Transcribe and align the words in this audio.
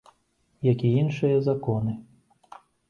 Як 0.71 0.79
і 0.89 0.95
іншыя 1.03 1.37
законы. 1.51 1.93